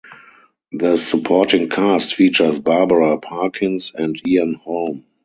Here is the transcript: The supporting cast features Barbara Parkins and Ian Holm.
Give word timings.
The 0.71 0.97
supporting 0.97 1.69
cast 1.69 2.15
features 2.15 2.57
Barbara 2.57 3.19
Parkins 3.19 3.91
and 3.93 4.19
Ian 4.27 4.55
Holm. 4.55 5.05